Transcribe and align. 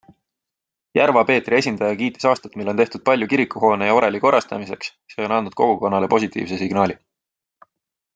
Järva-Peetri 0.99 1.57
esindaja 1.57 1.97
kiitis 1.99 2.25
aastat, 2.29 2.55
mil 2.61 2.71
on 2.73 2.79
tehtud 2.79 3.03
palju 3.09 3.27
kirikuhoone 3.33 3.89
ja 3.89 3.97
oreli 3.99 4.23
korrastamiseks, 4.23 4.89
see 5.15 5.27
on 5.29 5.35
andnud 5.37 5.57
kogukonnale 5.63 6.11
positiivse 6.15 6.59
signaali. 6.63 6.97